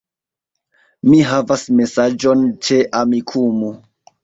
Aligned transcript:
Mi 1.09 1.19
havas 1.33 1.67
mesaĝon 1.81 2.43
ĉe 2.71 2.83
Amikumu 3.03 3.73